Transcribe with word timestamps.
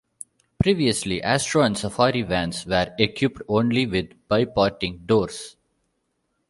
Previously, 0.57 1.21
Astro 1.21 1.61
and 1.61 1.77
Safari 1.77 2.23
vans 2.23 2.65
were 2.65 2.91
equipped 2.97 3.43
only 3.47 3.85
with 3.85 4.15
bi-parting 4.27 5.03
doors. 5.05 5.57